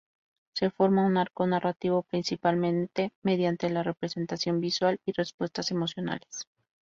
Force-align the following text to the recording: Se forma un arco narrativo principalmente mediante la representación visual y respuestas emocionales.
Se 0.53 0.71
forma 0.71 1.05
un 1.05 1.15
arco 1.17 1.45
narrativo 1.45 2.01
principalmente 2.01 3.13
mediante 3.21 3.69
la 3.69 3.83
representación 3.83 4.59
visual 4.59 4.99
y 5.05 5.11
respuestas 5.11 5.69
emocionales. 5.69 6.47